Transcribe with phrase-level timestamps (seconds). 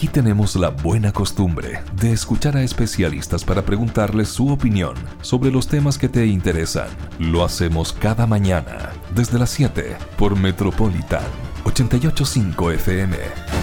[0.00, 5.68] Aquí tenemos la buena costumbre de escuchar a especialistas para preguntarles su opinión sobre los
[5.68, 6.88] temas que te interesan.
[7.18, 11.20] Lo hacemos cada mañana desde las 7 por Metropolitan
[11.64, 13.59] 885 FM.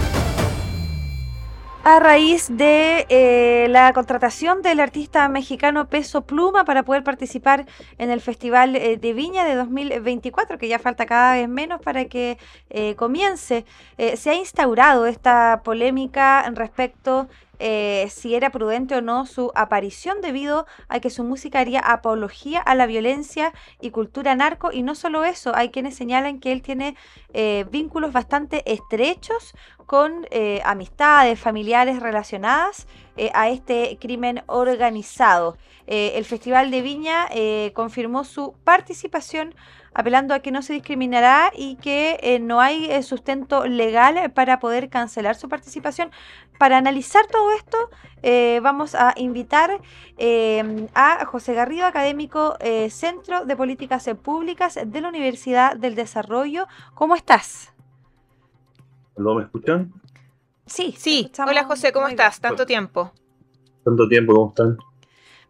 [1.90, 7.64] A raíz de eh, la contratación del artista mexicano Peso Pluma para poder participar
[7.96, 12.04] en el Festival eh, de Viña de 2024, que ya falta cada vez menos para
[12.04, 12.36] que
[12.68, 13.64] eh, comience,
[13.96, 17.26] se ha instaurado esta polémica respecto
[17.58, 22.60] eh, si era prudente o no su aparición debido a que su música haría apología
[22.60, 24.70] a la violencia y cultura narco.
[24.72, 26.96] Y no solo eso, hay quienes señalan que él tiene
[27.32, 29.54] eh, vínculos bastante estrechos
[29.86, 32.86] con eh, amistades, familiares relacionadas
[33.34, 35.56] a este crimen organizado.
[35.88, 37.26] el Festival de Viña
[37.74, 39.56] confirmó su participación
[39.98, 44.60] apelando a que no se discriminará y que eh, no hay eh, sustento legal para
[44.60, 46.12] poder cancelar su participación.
[46.56, 47.76] Para analizar todo esto,
[48.22, 49.80] eh, vamos a invitar
[50.94, 52.56] a José Garrido, académico
[52.90, 56.68] Centro de Políticas Públicas de la Universidad del Desarrollo.
[56.94, 57.72] ¿Cómo estás?
[59.16, 59.92] ¿Lo me escuchan?
[60.66, 61.32] Sí, sí.
[61.44, 62.40] Hola José, ¿cómo estás?
[62.40, 63.10] Tanto tiempo.
[63.84, 64.78] Tanto tiempo, ¿cómo están?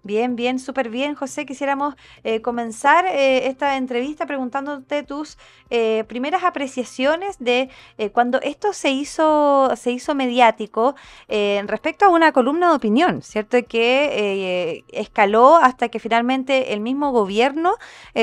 [0.04, 1.44] Bien, bien, súper bien, José.
[1.44, 5.36] Quisiéramos eh, comenzar eh, esta entrevista preguntándote tus
[5.70, 7.68] eh, primeras apreciaciones de
[8.12, 10.94] cuando esto se hizo, se hizo mediático
[11.28, 13.58] respecto a una columna de opinión, ¿cierto?
[13.66, 17.74] Que escaló hasta que finalmente el mismo gobierno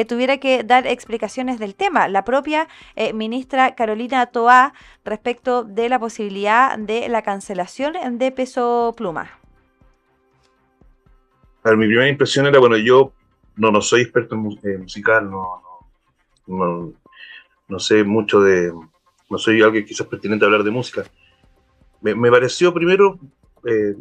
[0.07, 2.07] tuviera que dar explicaciones del tema.
[2.07, 2.67] La propia
[3.13, 4.73] ministra Carolina Toá
[5.03, 9.44] respecto de la posibilidad de la cancelación de peso pluma
[11.73, 13.13] mi primera impresión era, bueno, yo
[13.55, 15.63] no, no soy experto en eh, musical, no,
[16.45, 16.93] no,
[17.67, 18.71] no, sé mucho de,
[19.29, 21.03] no soy alguien quizás pertinente a hablar de música.
[22.01, 23.19] Me, me pareció primero,
[23.65, 23.95] eh,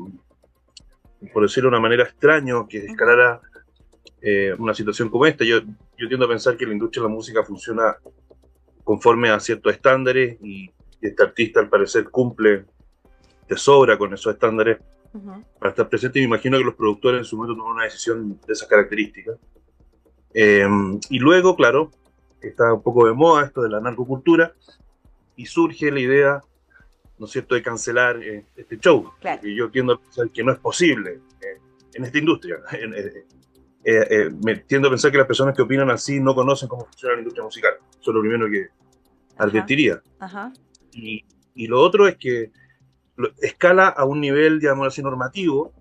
[1.32, 3.40] por decirlo de una manera extraño, que escalara
[4.20, 5.44] eh, una situación como esta.
[5.44, 5.60] Yo,
[5.96, 7.96] yo tiendo a pensar que la industria de la música funciona
[8.82, 10.66] conforme a ciertos estándares y,
[11.00, 12.66] y este artista al parecer cumple
[13.48, 14.78] de sobra con esos estándares
[15.58, 16.18] para estar presente.
[16.18, 19.36] Me imagino que los productores en su momento tomaron una decisión de esas características.
[20.32, 20.66] Eh,
[21.10, 21.90] y luego, claro,
[22.40, 24.52] está un poco de moda esto de la narcocultura
[25.36, 26.40] y surge la idea,
[27.18, 29.12] ¿no es cierto?, de cancelar eh, este show.
[29.42, 31.60] Y yo tiendo a pensar que no es posible eh,
[31.94, 32.58] en esta industria.
[34.42, 37.20] me tiendo a pensar que las personas que opinan así no conocen cómo funciona la
[37.20, 37.74] industria musical.
[38.00, 38.68] Eso es lo primero que
[39.36, 40.02] advertiría.
[40.92, 42.50] Y, y, lo otro es que
[43.40, 45.72] escala a un nivel, digamos así, normativo,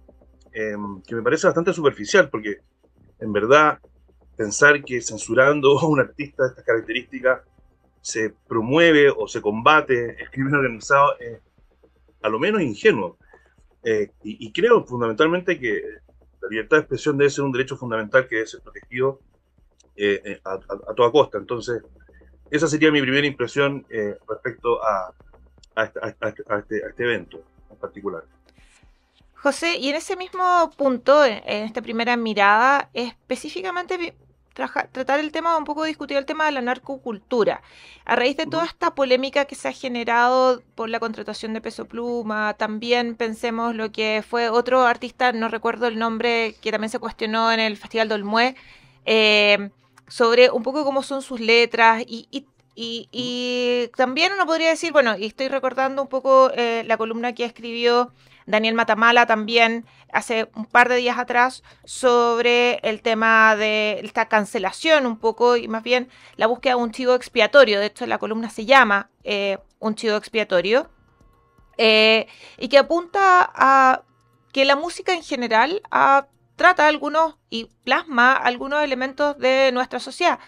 [0.52, 2.58] em, que me parece bastante superficial, porque
[3.20, 3.80] en verdad
[4.36, 7.42] pensar que censurando a un artista de estas características
[8.02, 11.40] se promueve o se combate el crimen organizado es
[12.22, 13.18] a lo menos ingenuo.
[13.84, 15.84] Eh, y, creo fundamentalmente que
[16.42, 19.20] la libertad de expresión debe ser un derecho fundamental que debe ser protegido
[19.96, 20.58] eh, eh, a,
[20.96, 21.38] toda costa.
[21.38, 21.82] Entonces,
[22.50, 23.86] esa sería mi primera impresión
[24.28, 25.14] respecto a,
[25.76, 28.24] este, a, este, evento en particular.
[29.36, 34.16] José, y en ese mismo punto, en esta primera mirada, específicamente
[34.54, 37.62] tratar el tema, un poco discutir el tema de la narcocultura.
[38.06, 41.86] A raíz de toda esta polémica que se ha generado por la contratación de Peso
[41.86, 47.00] Pluma, también pensemos lo que fue otro artista, no recuerdo el nombre, que también se
[47.00, 48.56] cuestionó en el Festival de Olmué,
[49.06, 49.72] eh,
[50.08, 52.46] sobre un poco cómo son sus letras y, y
[52.76, 57.46] y, también uno podría decir, bueno, y estoy recordando un poco eh, la columna que
[57.46, 58.12] escribió
[58.46, 65.06] Daniel Matamala también hace un par de días atrás sobre el tema de esta cancelación
[65.06, 67.80] un poco y más bien la búsqueda de un chivo expiatorio.
[67.80, 70.90] De hecho, la columna se llama eh, Un chivo expiatorio
[71.78, 74.02] eh, y que apunta a
[74.52, 75.82] que la música en general
[76.56, 80.40] trata algunos y plasma algunos elementos de nuestra sociedad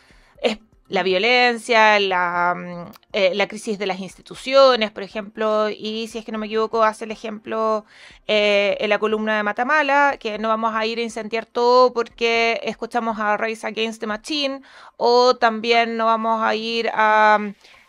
[0.87, 6.31] la violencia, mm, eh, la, crisis de las instituciones, por ejemplo, y si es que
[6.31, 7.85] no me equivoco, hace el ejemplo
[8.27, 12.59] eh, en la columna de Matamala, que no vamos a ir a incendiar todo porque
[12.63, 14.61] escuchamos a Race Against the Machine,
[14.97, 17.39] o también no vamos a ir a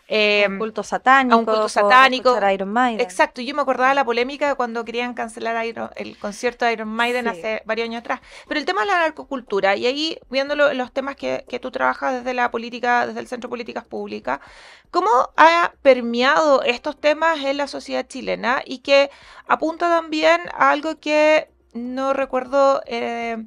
[0.07, 1.35] eh, un culto satánico.
[1.35, 2.37] A un culto satánico.
[2.51, 3.01] Iron Maiden.
[3.01, 5.57] Exacto, yo me acordaba de la polémica cuando querían cancelar
[5.95, 8.21] el concierto de Iron Maiden hace varios años atrás.
[8.47, 12.13] Pero el tema de la narcocultura, y ahí viendo los temas que, que, tú trabajas
[12.13, 14.39] desde la política, desde el Centro de Políticas Públicas,
[14.91, 19.09] ¿cómo ha permeado estos temas en la sociedad chilena y que
[19.47, 22.81] apunta también a algo que no recuerdo...
[22.85, 23.45] Eh,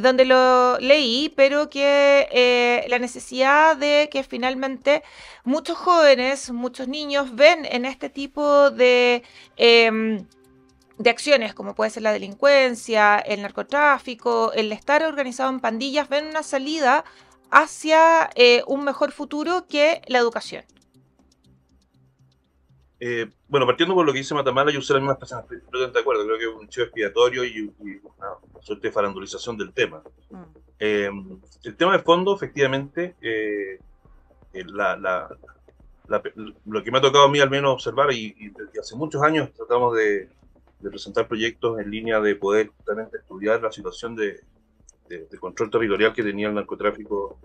[0.00, 5.02] donde lo leí, pero que eh, la necesidad de que finalmente
[5.44, 9.22] muchos jóvenes, muchos niños ven en este tipo de...
[9.56, 10.26] Em,
[10.96, 16.26] de acciones como puede ser la delincuencia, el narcotráfico, el estar organizado en pandillas, ven
[16.26, 17.04] una salida
[17.50, 20.64] hacia eh, un mejor futuro que la educación.
[23.06, 26.00] Eh, bueno, partiendo por lo que dice Matamala, yo usé las mismas personas, estoy de
[26.00, 27.70] acuerdo, creo que es un chivo expiatorio y,
[28.02, 28.28] una,
[28.62, 30.02] suerte de farandulización del tema.
[30.30, 30.42] Mm.
[30.78, 31.10] Eh,
[31.64, 33.78] el tema de fondo, efectivamente, eh,
[36.64, 39.52] lo que me ha tocado a mí al menos observar, y, desde hace muchos años
[39.52, 40.30] tratamos de,
[40.82, 44.40] presentar proyectos en línea de poder justamente estudiar la situación de,
[45.10, 47.38] de, control territorial que tenía el narcotráfico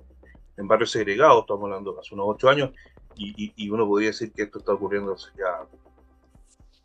[0.56, 2.72] en barrios segregados, estamos hablando hace unos ocho años,
[3.20, 5.68] y, uno podría decir que esto está ocurriendo hace ya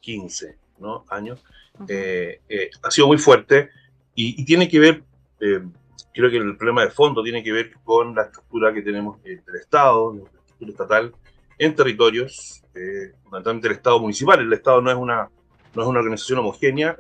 [0.01, 1.05] 15 ¿no?
[1.09, 1.43] años,
[1.89, 3.71] eh, eh, ha sido muy fuerte
[4.15, 5.03] y, tiene que ver,
[5.41, 5.63] eh,
[6.13, 9.41] creo que el problema de fondo tiene que ver con la estructura que tenemos del
[9.61, 11.15] Estado, la estructura estatal,
[11.59, 12.63] en territorios,
[13.23, 14.41] fundamentalmente el Estado municipal.
[14.41, 15.29] El Estado no es una,
[15.75, 16.97] no es una organización homogénea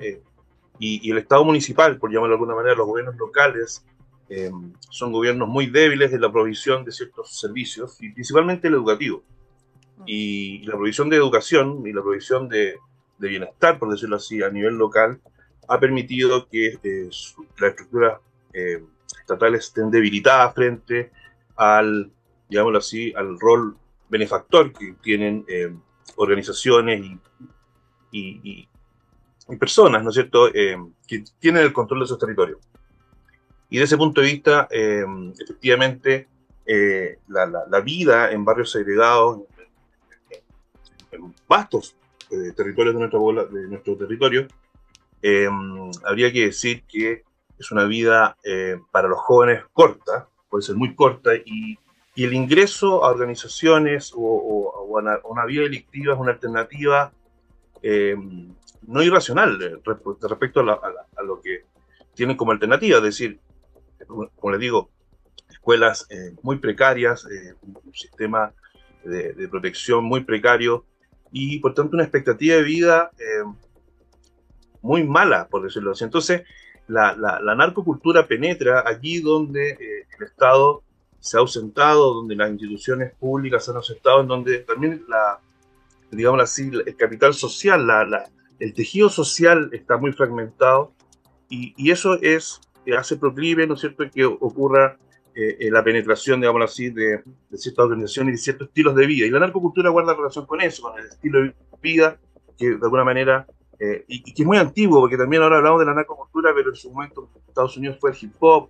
[0.78, 3.84] y, y, el Estado municipal, por llamarlo de alguna manera, los gobiernos locales,
[4.28, 4.50] eh,
[4.90, 9.22] son gobiernos muy débiles en la provisión de ciertos servicios, y principalmente el educativo.
[9.98, 10.02] Mm.
[10.06, 12.76] Y, la provisión de educación y la provisión de,
[13.18, 15.18] bienestar, por decirlo así, a nivel local,
[15.68, 17.08] ha permitido que eh,
[17.58, 18.20] las estructuras
[18.52, 18.84] eh,
[19.18, 21.10] estatales estén debilitadas frente
[21.56, 22.10] al,
[22.50, 23.76] digámoslo así, al rol
[24.10, 25.46] benefactor que tienen
[26.16, 27.02] organizaciones
[28.10, 28.68] y,
[29.50, 32.58] y, personas, ¿no es cierto?, que tienen el control de esos territorios.
[33.74, 35.04] Y desde ese punto de vista, eh,
[35.36, 36.28] efectivamente,
[36.64, 39.40] eh, la, vida en barrios segregados,
[41.10, 41.96] en, vastos
[42.30, 44.46] eh, territorios de, nuestra, de nuestro territorio,
[46.04, 47.24] habría que decir que
[47.58, 48.36] es una vida
[48.92, 51.76] para los jóvenes corta, puede ser muy corta, y,
[52.14, 57.12] el ingreso a organizaciones o, a una, vida delictiva es una alternativa
[58.82, 60.80] no irracional respecto a,
[61.16, 61.64] a, lo que
[62.14, 63.40] tienen como alternativa, es decir,
[64.06, 64.90] como les digo,
[65.50, 68.52] escuelas eh, muy precarias, eh, un sistema
[69.04, 70.84] de, protección muy precario
[71.30, 73.44] y por tanto una expectativa de vida eh,
[74.82, 76.04] muy mala, por decirlo así.
[76.04, 76.42] Entonces,
[76.86, 77.14] la,
[77.56, 80.82] narcocultura penetra allí donde el Estado
[81.20, 85.40] se ha ausentado, donde las instituciones públicas se han ausentado, en donde también la,
[86.10, 87.88] digamos así, el capital social,
[88.58, 90.92] el tejido social está muy fragmentado
[91.48, 92.60] y, y eso es
[92.96, 94.98] hace proclive, ¿no es cierto?, que ocurra
[95.36, 99.26] eh, eh, la penetración, digamos así, de, ciertas organizaciones y de ciertos estilos de vida.
[99.26, 102.18] Y la narcocultura guarda relación con eso, con el estilo de vida,
[102.56, 103.44] que de alguna manera,
[103.80, 106.76] eh, y, que es muy antiguo, porque también ahora hablamos de la narcocultura, pero en
[106.76, 108.68] su momento en Estados Unidos fue el hip hop,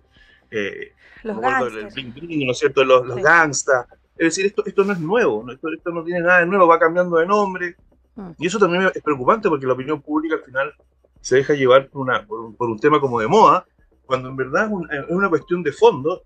[1.21, 1.37] los
[1.75, 3.85] el bling bling, ¿no es cierto?, los, los gangsta.
[4.17, 5.53] Es decir, esto, esto no es nuevo, ¿no?
[5.53, 7.75] Esto, esto no tiene nada de nuevo, va cambiando de nombre.
[8.15, 8.31] Mm.
[8.39, 10.73] Y eso también es preocupante porque la opinión pública al final
[11.21, 13.67] se deja llevar por, una, por, un, por un tema como de moda
[14.05, 16.23] cuando en verdad es una cuestión de fondo,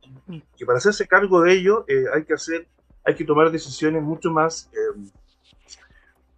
[0.58, 2.68] que para hacerse cargo de ello eh, hay que hacer,
[3.06, 5.10] hay que tomar decisiones mucho más eh,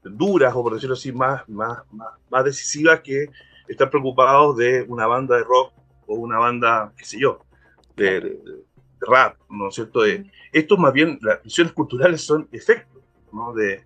[0.04, 1.80] duras, o por decirlo así, más, más,
[2.30, 3.28] más, decisivas que
[3.68, 5.74] estar preocupados de una banda de rock
[6.08, 7.46] o una banda, qué sé yo,
[7.96, 8.40] de,
[9.00, 10.02] rap, ¿no es cierto?
[10.02, 13.02] De, estos más bien, las visiones culturales son efectos,
[13.32, 13.54] ¿no?
[13.54, 13.84] De,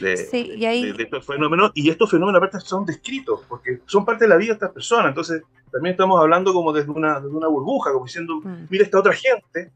[0.00, 4.36] de, y estos fenómenos, y estos fenómenos aparte son descritos, porque son parte de la
[4.36, 5.42] vida de estas personas, entonces
[5.76, 8.68] también estamos hablando como desde una, desde una burbuja, como diciendo, mm.
[8.70, 9.72] mira esta otra gente,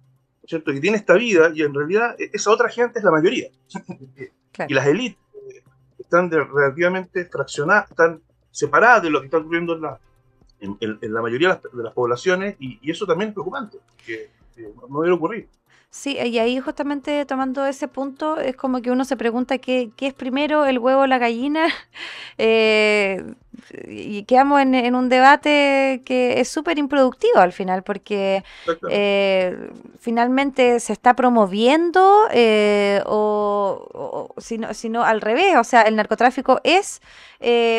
[0.47, 0.73] ¿cierto?
[0.73, 3.49] Que tiene esta vida y en realidad e, esa otra gente es la mayoría.
[4.69, 5.17] Y las élites
[5.49, 5.63] eh,
[5.99, 10.01] están relativamente fraccionadas, están separadas de lo que está ocurriendo en la,
[10.59, 14.29] en, la mayoría de las, poblaciones y, eso también es preocupante, que
[14.89, 15.49] no debe ocurrir.
[15.93, 20.07] Sí, y ahí justamente tomando ese punto, es como que uno se pregunta qué, qué
[20.07, 21.67] es primero, el huevo o la gallina,
[22.39, 23.35] eh,
[23.89, 28.45] y quedamos en, en, un debate que es súper improductivo al final, porque
[28.89, 35.97] eh, finalmente se está promoviendo eh, o, o, sino, sino al revés, o sea, el
[35.97, 37.01] narcotráfico es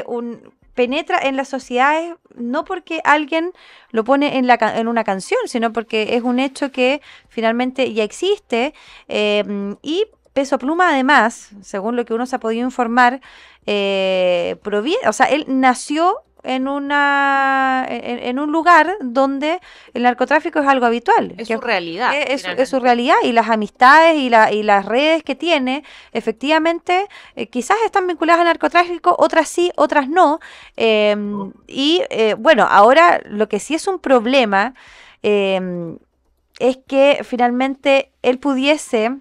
[0.05, 3.51] un penetra en las sociedades no porque alguien
[3.91, 8.03] lo pone en, la, en una canción, sino porque es un hecho que finalmente ya
[8.03, 8.73] existe
[9.07, 13.19] eh, y Peso Pluma además, según lo que uno se ha podido informar,
[13.65, 19.59] eh, proviene, o sea, él nació en una en, un lugar donde
[19.93, 21.33] el narcotráfico es algo habitual.
[21.37, 22.13] Es su realidad.
[22.15, 27.47] Es, su realidad y las amistades y, la, y las redes que tiene, efectivamente, eh,
[27.47, 30.39] quizás están vinculadas al narcotráfico, otras sí, otras no.
[30.75, 34.73] Em, y eh, bueno, ahora lo que sí es un problema
[35.21, 35.97] em,
[36.59, 39.17] es que finalmente él pudiese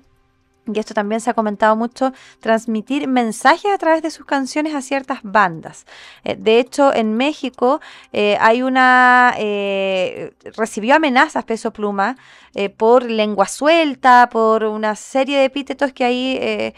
[0.66, 4.82] y esto también se ha comentado mucho, transmitir mensajes a través de sus canciones a
[4.82, 5.86] ciertas bandas.
[6.24, 7.80] Eh, de hecho, en México
[8.12, 9.34] eh, hay una...
[9.38, 12.16] Eh, recibió amenazas Peso Pluma
[12.76, 16.74] por lengua suelta, por una serie de epítetos que ahí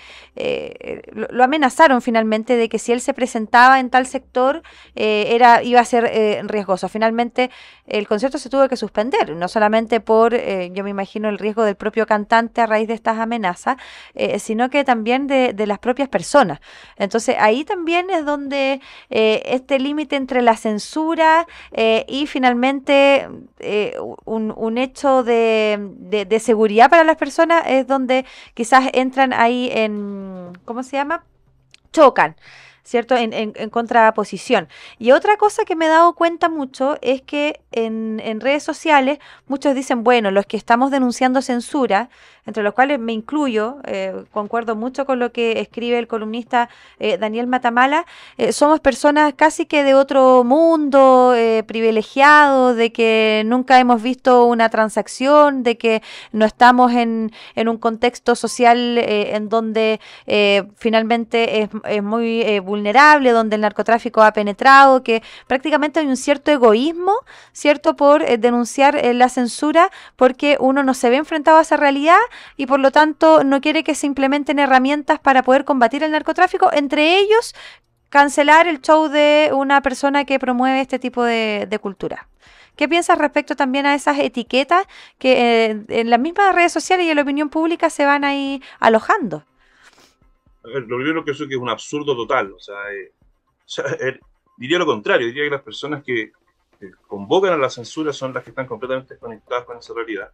[1.12, 4.62] lo, lo, amenazaron finalmente de que si él se presentaba en tal sector
[4.94, 6.90] era, iba a ser riesgoso.
[6.90, 7.50] Finalmente
[7.86, 11.76] el concierto se tuvo que suspender, no solamente por, yo me imagino, el riesgo del
[11.76, 13.71] propio cantante a raíz de estas amenazas,
[14.14, 16.60] eh, sino que también de, las propias personas.
[16.96, 23.28] Entonces ahí también es donde eh, este límite entre la censura eh, y finalmente
[24.24, 25.78] un, hecho de,
[26.26, 28.24] de seguridad para las personas es donde
[28.54, 31.24] quizás entran ahí en, ¿cómo se llama?
[31.92, 32.36] Chocan.
[32.84, 33.16] ¿Cierto?
[33.16, 34.68] En, en, contraposición.
[34.98, 39.18] Y otra cosa que me he dado cuenta mucho es que en, en, redes sociales
[39.46, 42.10] muchos dicen, bueno, los que estamos denunciando censura,
[42.44, 47.16] entre los cuales me incluyo, eh, concuerdo mucho con lo que escribe el columnista eh,
[47.16, 48.04] Daniel Matamala,
[48.36, 51.34] eh, somos personas casi que de otro mundo,
[51.66, 57.78] privilegiados, de que nunca hemos visto una transacción, de que no estamos en, en un
[57.78, 60.00] contexto social en donde
[60.76, 62.71] finalmente es, es muy vulnerable,
[63.32, 67.14] donde el narcotráfico ha penetrado, que prácticamente hay un cierto egoísmo,
[67.52, 71.76] ¿cierto?, por eh, denunciar eh, la censura, porque uno no se ve enfrentado a esa
[71.76, 72.18] realidad
[72.56, 76.70] y por lo tanto no quiere que se implementen herramientas para poder combatir el narcotráfico,
[76.72, 77.54] entre ellos
[78.08, 82.28] cancelar el show de una persona que promueve este tipo de, cultura.
[82.76, 84.86] ¿Qué piensas respecto también a esas etiquetas
[85.18, 88.62] que eh, en las mismas redes sociales y en la opinión pública se van ahí
[88.80, 89.44] alojando?
[90.64, 92.52] Lo primero que eso que es un absurdo total.
[92.52, 93.12] O sea, eh,
[94.00, 94.18] eh,
[94.56, 96.32] diría lo contrario, diría que las personas que,
[97.06, 100.32] convocan a la censura son las que están completamente conectadas con esa realidad.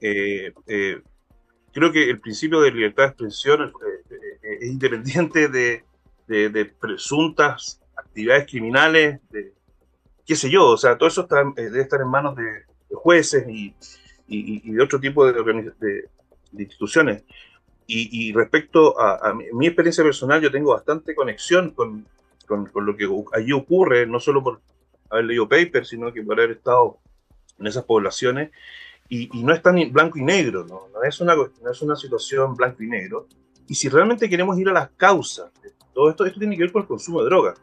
[0.00, 0.52] Eh,
[1.72, 3.72] creo que el principio de libertad de expresión
[4.42, 9.54] es independiente de, presuntas actividades criminales, de
[10.24, 11.26] qué sé yo, o sea, todo eso
[11.56, 12.62] debe estar en manos de,
[12.92, 13.74] jueces y,
[14.70, 16.08] de otro tipo de
[16.52, 17.24] instituciones.
[17.88, 22.04] Y, respecto a, mi, experiencia personal, yo tengo bastante conexión con,
[22.46, 24.60] con, lo que allí ocurre, no solo por
[25.08, 26.98] haber leído papers, sino que por haber estado
[27.58, 28.50] en esas poblaciones.
[29.08, 30.88] Y, no es tan blanco y negro, ¿no?
[30.92, 33.28] No, es una, no es una situación blanco y negro.
[33.68, 36.72] Y si realmente queremos ir a las causas de todo esto, esto tiene que ver
[36.72, 37.60] con el consumo de drogas.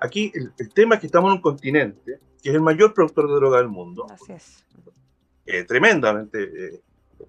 [0.00, 3.34] Aquí el, tema es que estamos en un continente que es el mayor productor de
[3.34, 4.06] droga del mundo.
[4.10, 4.64] Así es.
[5.44, 6.80] Eh, tremendamente eh,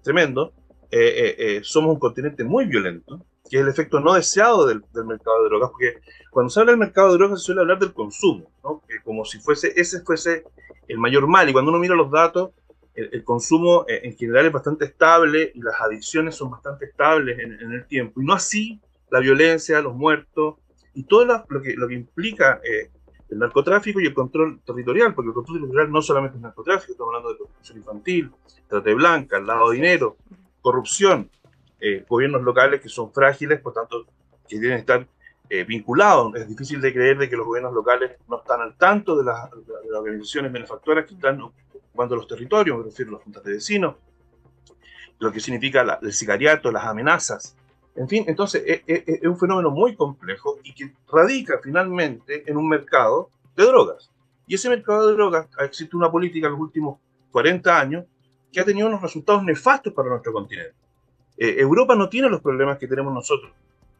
[0.02, 0.52] tremendo
[0.90, 4.82] eh, eh, eh, somos un continente muy violento, que es el efecto no deseado del,
[5.04, 5.98] mercado de drogas, porque
[6.30, 8.82] cuando se habla del mercado de drogas se suele hablar del consumo, ¿no?
[9.04, 10.44] como si fuese ese fuese
[10.86, 12.50] el mayor mal, y cuando uno mira los datos,
[12.94, 17.86] el, consumo en general es bastante estable y las adicciones son bastante estables en, el
[17.86, 18.80] tiempo, y no así
[19.10, 20.56] la violencia, los muertos,
[20.94, 22.60] y todo lo, que, lo que implica
[23.30, 27.14] el narcotráfico y el control territorial, porque el control territorial no solamente es narcotráfico, estamos
[27.14, 28.30] hablando de prostitución infantil,
[28.68, 30.16] trate blanca, lavado de dinero,
[30.68, 31.30] corrupción,
[31.80, 34.04] eh, gobiernos locales que son frágiles, por tanto,
[34.46, 35.08] que deben estar
[35.48, 36.34] eh, vinculados.
[36.34, 39.48] Es difícil de creer de que los gobiernos locales no están al tanto de, las
[39.96, 43.96] organizaciones benefactoras que están ocupando los territorios, me refiero a los juntas de vecinos,
[45.18, 47.56] lo que significa el sicariato, las amenazas.
[47.96, 52.68] En fin, entonces es, es, un fenómeno muy complejo y que radica finalmente en un
[52.68, 54.10] mercado de drogas.
[54.46, 56.98] Y ese mercado de drogas, existe una política en los últimos
[57.32, 58.04] 40 años
[58.52, 60.74] que ha tenido unos resultados nefastos para nuestro continente.
[61.36, 63.52] Eh, Europa no tiene los problemas que tenemos nosotros.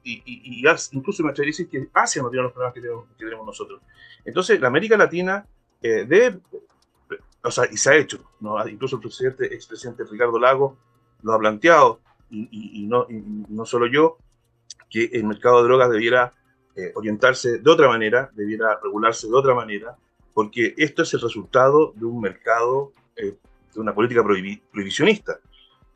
[0.03, 2.81] Y, y, incluso me atrevería decir que Asia no tiene los problemas que
[3.25, 3.81] tenemos, nosotros.
[4.25, 5.47] Entonces, la América Latina
[5.83, 6.41] eh, debe,
[7.43, 8.67] o sea, y se ha hecho, ¿no?
[8.69, 10.77] incluso el presidente, expresidente Ricardo Lago
[11.23, 12.01] lo ha planteado,
[12.31, 13.07] y, no,
[13.49, 14.19] no solo yo,
[14.91, 16.35] que el mercado de drogas debiera
[16.77, 19.97] eh, orientarse de otra manera, debiera regularse de otra manera,
[20.35, 22.93] porque esto es el resultado de un mercado
[23.75, 25.39] de una política prohibicionista.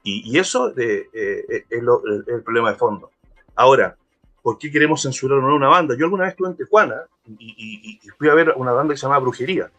[0.04, 3.10] Y, eso eh, eh, es, el, problema de fondo.
[3.54, 3.96] Ahora,
[4.42, 5.94] ¿por qué queremos censurar una banda?
[5.96, 7.02] Yo alguna vez estuve en Tijuana
[7.38, 9.70] y, fui a ver una banda que se llama Brujería,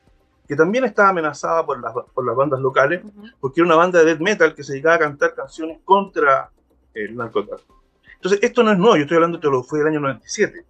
[0.47, 3.01] que también estaba amenazada por las, por las bandas locales,
[3.41, 6.49] porque era una banda de death metal que se dedicaba a cantar canciones contra
[6.93, 7.83] el narcotráfico.
[8.15, 10.65] Entonces, esto no es nuevo, yo estoy hablando de lo que fue el año 97.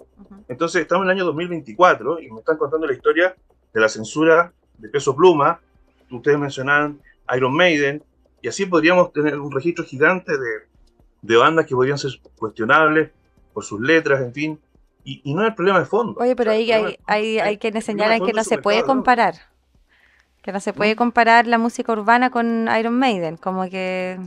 [0.47, 3.35] Entonces, estamos en el año 2024 y me están contando la historia
[3.71, 5.59] de la censura de peso pluma.
[6.09, 6.99] Ustedes mencionaban
[7.35, 8.03] Iron Maiden,
[8.41, 10.67] y así podríamos tener un registro gigante de,
[11.21, 13.11] de bandas que podrían ser cuestionables
[13.53, 14.59] por sus letras, en fin,
[15.05, 16.19] y, no es el problema de fondo.
[16.19, 19.35] Oye, pero ahí hay, hay, hay, que enseñar que no se puede comparar.
[20.41, 24.19] Que no se puede comparar la música urbana con Iron Maiden, como que...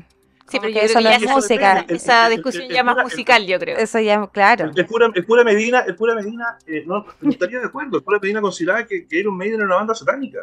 [0.48, 1.84] Sí, pero yo eso creo no es música.
[1.88, 3.76] esa, discusión ya más musical, yo creo.
[3.78, 4.70] Eso ya, claro.
[4.74, 7.96] El pura, el pura Medina, el pura Medina eh, no, estaría de acuerdo.
[7.96, 10.38] El pura Medina consideraba que, que Iron Maiden era una banda satánica.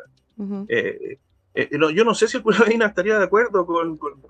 [0.67, 1.19] Eh,
[1.55, 4.22] eh, no, yo no sé si el pura Medina estaría de acuerdo con, con-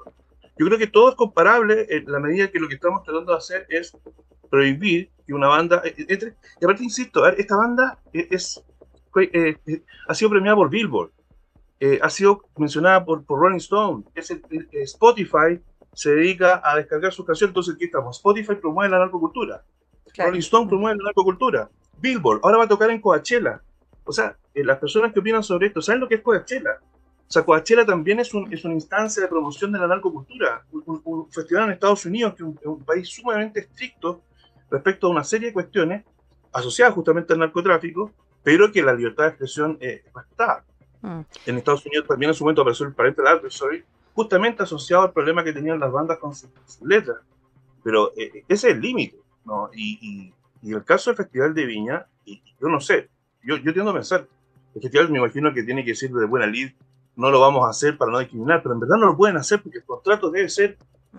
[0.58, 3.38] Yo creo que todo es comparable en la medida que lo que estamos tratando de
[3.38, 3.98] hacer es
[4.50, 6.36] prohibir que una banda eh, eh, entre.
[6.62, 8.63] Y aparte, insisto, esta banda eh, es,
[9.12, 11.12] fue, eh, eh, ha sido premiada por Billboard,
[11.80, 15.60] eh, ha sido mencionada por, por Rolling Stone, es el- el- Spotify
[15.94, 18.18] se dedica a descargar sus canciones, entonces aquí estamos.
[18.18, 19.63] Spotify promueve la narcocultura.
[20.13, 20.30] Claro.
[20.32, 21.70] Rolling Stone promueve la narcocultura.
[22.00, 23.62] Billboard, ahora va a tocar en Coachella.
[24.03, 26.80] O sea, eh, las personas que opinan sobre esto, ¿saben lo que es Coachella?
[27.27, 30.63] O sea, Coachella también es, un- es una instancia de promoción de la narcocultura.
[30.72, 34.22] Un, un- festival en Estados Unidos, que es un, un país sumamente estricto
[34.70, 36.03] respecto a una serie de cuestiones
[36.51, 38.12] asociadas justamente al narcotráfico,
[38.44, 40.63] pero que la libertad de expresión eh, es respetada.
[41.01, 41.22] Mm.
[41.48, 45.44] En Estados Unidos también en su momento apareció el parental advisory, justamente asociado al problema
[45.44, 47.18] que tenían las bandas con sus sus letras.
[47.84, 49.70] Pero eh, ese es el límite, ¿no?
[49.74, 50.34] Y, y,
[50.70, 53.10] y el caso del Festival de Viña, y, yo no sé,
[53.44, 54.27] yo, yo tiendo a pensar,
[54.75, 56.72] el festival me imagino que tiene que decir de buena lid,
[57.15, 59.62] no lo vamos a hacer para no discriminar, pero en verdad no lo pueden hacer
[59.62, 60.77] porque el contrato debe ser,
[61.12, 61.17] Mm.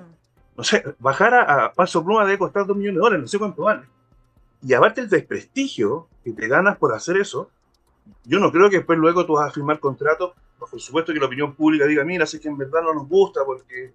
[0.56, 3.38] no sé, bajar a, a Paso Pluma debe costar 2 millones de dólares, no sé
[3.38, 3.82] cuánto vale.
[4.62, 7.50] Y aparte el desprestigio que te ganas por hacer eso,
[8.24, 11.26] yo no creo que después luego tú vas a firmar contratos, por supuesto que la
[11.26, 13.92] opinión pública diga, mira, sé que en verdad no nos gusta porque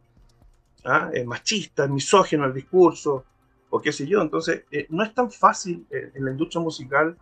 [0.86, 1.10] ¿ah?
[1.13, 3.25] es machista, es misógino el discurso,
[3.70, 4.22] o qué sé yo.
[4.22, 7.18] Entonces, eh, no es tan fácil eh, en la industria musical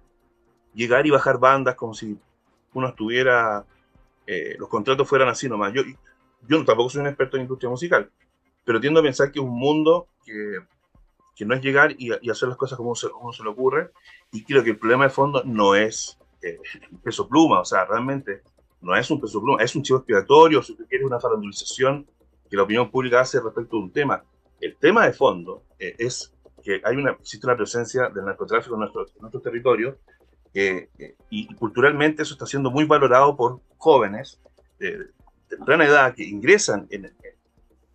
[0.73, 2.17] llegar y bajar bandas como si
[2.73, 3.65] uno estuviera,
[4.27, 5.73] eh, los contratos fueran así nomás.
[5.73, 5.81] Yo,
[6.47, 8.11] yo tampoco soy un experto en industria musical,
[8.65, 10.59] pero tiendo a pensar que es un mundo que,
[11.35, 13.91] que no es llegar y, y hacer las cosas como se, como se le ocurre,
[14.31, 16.59] y creo que el problema de fondo no es eh,
[17.03, 18.43] peso pluma, o sea, realmente
[18.81, 22.05] no es un peso pluma, es un chivo expiatorio, si tú quieres una farandulización
[22.49, 24.23] que la opinión pública hace respecto de un tema.
[24.59, 28.81] El tema de fondo eh, es que hay una, existe una presencia del narcotráfico en
[28.81, 29.97] nuestro, en nuestro territorio
[30.53, 34.39] eh, eh, y culturalmente eso está siendo muy valorado por jóvenes
[34.79, 35.05] de, de
[35.49, 37.05] temprana edad que ingresan en,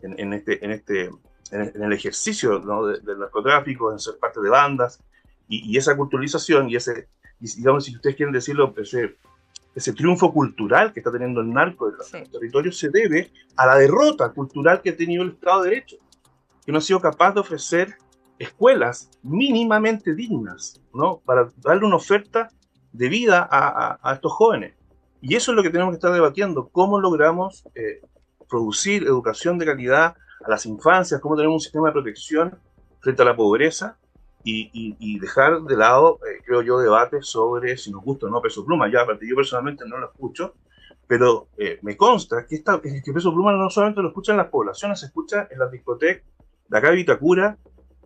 [0.00, 2.86] en, en este, en, este, en, el, el ejercicio ¿no?
[2.86, 5.00] de- del narcotráfico, en ser parte de bandas
[5.48, 7.08] y, y esa culturalización y ese,
[7.40, 9.16] y digamos, si ustedes quieren decirlo, ese,
[9.74, 12.30] ese triunfo cultural que está teniendo el narco en Sí.
[12.30, 15.96] territorios se debe a la derrota cultural que ha tenido el Estado de Derecho,
[16.64, 17.96] que no ha sido capaz de ofrecer
[18.38, 21.20] escuelas mínimamente dignas, ¿no?
[21.24, 22.48] Para darle una oferta
[22.92, 24.74] de vida a, a- a estos jóvenes.
[25.22, 28.00] Y eso es lo que tenemos que estar debatiendo, cómo logramos eh,
[28.50, 32.58] producir educación de calidad a las infancias, cómo tenemos un sistema de protección
[33.00, 33.96] frente a la pobreza
[34.44, 38.30] y, y- y dejar de lado, eh, creo yo, debates sobre si nos gusta o
[38.30, 38.90] no Peso Pluma.
[38.92, 40.54] Ya, aparte, yo personalmente no lo escucho,
[41.06, 44.98] pero eh, me consta que, esta, que Peso Pluma no solamente lo escuchan las poblaciones,
[45.00, 46.24] se escucha en las discotecas
[46.68, 47.56] de acá de Vitacura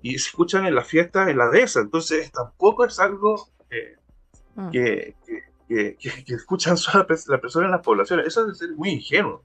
[0.02, 1.81] y se escuchan en las fiestas en la dehesa.
[1.81, 3.48] Entonces, tampoco es algo
[4.59, 4.70] Mm.
[4.70, 5.96] que, que, que-
[6.35, 8.26] escuchan solo las pe- las personas en las poblaciones.
[8.26, 9.42] Eso es ser muy ingenuo.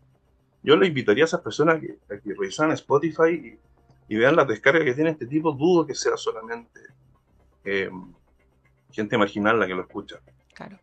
[0.64, 3.58] Yo le invitaría a esas personas que, a que revisaran Spotify
[4.08, 5.52] y, vean las descargas que tiene este tipo.
[5.54, 6.82] Dudo que sea solamente
[7.64, 7.90] eh,
[8.92, 10.20] gente marginal la que lo escucha.
[10.54, 10.80] Claro.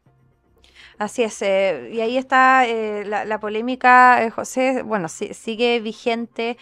[0.99, 5.79] Así es, eh, y ahí está eh, la, la polémica, eh, José, bueno, si- sigue
[5.79, 6.57] vigente,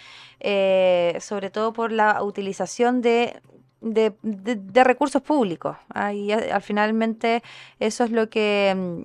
[1.21, 3.41] sobre todo por la utilización de,
[3.81, 5.77] de, de- recursos públicos.
[6.13, 7.43] y al finalmente
[7.81, 9.03] eso es lo que, mm,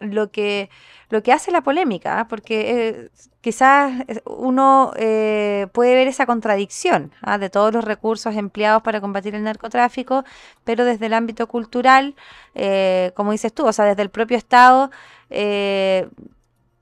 [0.00, 0.70] lo que,
[1.10, 6.26] lo que hace la polémica, ah, porque eh, quizás eh, uno eh, puede ver esa
[6.26, 10.24] contradicción ah, de todos los recursos empleados para combatir el narcotráfico,
[10.64, 12.14] pero desde el ámbito cultural,
[12.54, 14.90] eh, como dices tú, o sea, desde el propio Estado,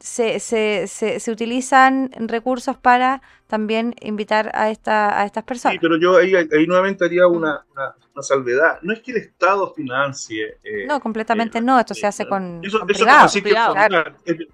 [0.06, 5.78] se, se, se, se utilizan recursos para también invitar a, esta, a estas Sí, personas.
[5.80, 8.78] pero yo ahí, ahí nuevamente haría una, una- una salvedad.
[8.82, 10.58] No es que el Estado financie.
[10.64, 13.24] eh, No, completamente eh, no, esto se eh, hace con, eso, con eso privados.
[13.26, 14.48] así que privado, Fondar- el,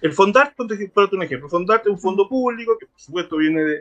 [0.00, 3.36] el Fondar, ponte- por un ejemplo, el Fondar es un fondo público que por supuesto
[3.36, 3.74] viene de,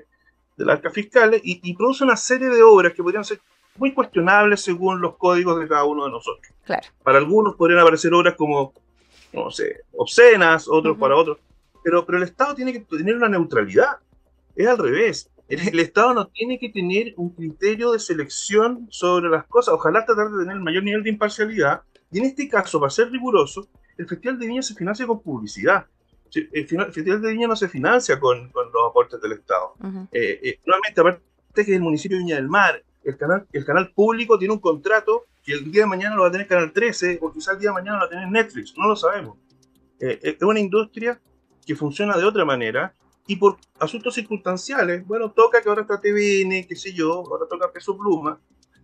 [0.57, 3.39] de las arcas fiscales y, y produce una serie de obras que podrían ser
[3.77, 6.51] muy cuestionables según los códigos de cada uno de nosotros.
[6.65, 6.87] Claro.
[7.01, 8.73] Para algunos podrían aparecer obras como,
[9.33, 10.99] no sé, obscenas, otros Ujú.
[10.99, 11.37] para otros.
[11.83, 13.97] Pero, pero el Estado tiene que tener una neutralidad.
[14.55, 15.29] Es al revés.
[15.47, 19.73] El, el Estado no tiene que tener un criterio de selección sobre las cosas.
[19.73, 21.81] Ojalá tratar de tener el mayor nivel de imparcialidad.
[22.11, 25.85] Y en este caso, para ser riguroso, el Festival de Viña se financia con publicidad.
[26.33, 29.73] El Festival de Viña no se financia con, con los aportes del Estado.
[29.79, 30.07] Ujú.
[30.11, 31.21] Eh, eh, nuevamente, aparte
[31.65, 35.25] que el municipio de Viña del Mar, el canal, el canal público tiene un contrato
[35.47, 37.69] que el día de mañana lo va a tener Canal 13 o quizás el día
[37.69, 39.37] de mañana lo va a tener Netflix, no lo sabemos.
[40.01, 41.21] eh, es una industria
[41.65, 42.93] que funciona de otra manera
[43.25, 47.71] y por asuntos circunstanciales, bueno, toca que ahora está TVN, qué sé yo, ahora toca
[47.71, 48.37] Peso Pluma,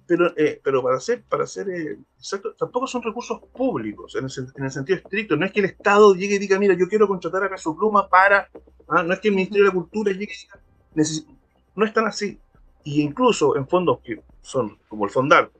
[0.08, 4.32] pero, eh, pero para ser, para ser eh, exacto, tampoco son recursos públicos en el,
[4.56, 5.36] en el, sentido estricto.
[5.36, 8.08] No es que el Estado llegue y diga, mira, yo quiero contratar a Peso Pluma
[8.08, 8.50] para.
[8.88, 9.04] ¿ah?
[9.04, 11.36] No es que el Ministerio de la Cultura llegue y diga,
[11.76, 12.40] no es tan así.
[12.86, 15.52] Y incluso en fondos que son como el Fondar,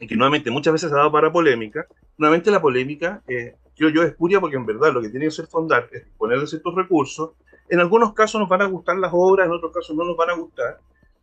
[0.00, 1.86] y que nuevamente muchas veces ha dado para polémica,
[2.18, 5.46] nuevamente la polémica, eh, yo, yo espuria porque en verdad lo que tiene que ser
[5.46, 7.30] Fondar es ponerle ciertos recursos
[7.68, 10.30] en algunos casos nos van a gustar las obras, en otros casos no nos van
[10.30, 10.78] a gustar,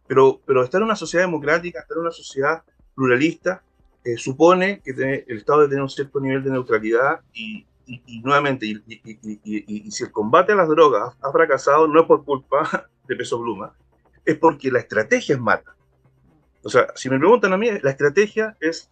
[0.08, 2.64] pero, pero estar en una sociedad democrática, estar en una sociedad
[2.96, 3.64] pluralista,
[4.04, 4.92] eh, supone que
[5.28, 7.66] el Estado debe tener un cierto nivel de neutralidad y,
[8.24, 13.16] nuevamente, y, si el combate a las drogas ha fracasado, no es por culpa de
[13.16, 13.74] Peso Pluma,
[14.26, 15.76] es porque la estrategia es mala.
[16.64, 18.90] O sea, si me preguntan a mí, la estrategia es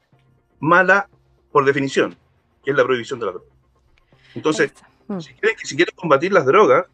[0.60, 1.10] mala
[1.52, 2.16] por definición,
[2.64, 3.48] que es la prohibición de la droga.
[4.36, 4.74] Entonces,
[5.20, 6.86] si quieren, si quieren combatir las drogas,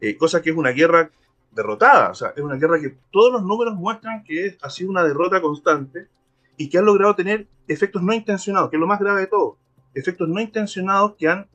[0.00, 1.10] eh, cosa que es una guerra
[1.52, 5.02] derrotada, o sea, es una guerra que todos los números muestran que ha sido una
[5.02, 6.08] derrota constante
[6.56, 9.56] y que ha logrado tener efectos no intencionados, que es lo más grave de todo,
[9.94, 11.46] efectos no intencionados que han